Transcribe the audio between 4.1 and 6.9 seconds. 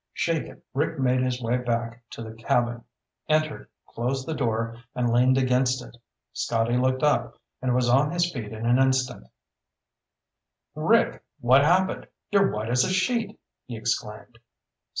the door, and leaned against it. Scotty